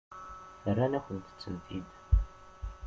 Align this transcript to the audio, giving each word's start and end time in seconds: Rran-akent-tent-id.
Rran-akent-tent-id. 0.65 1.89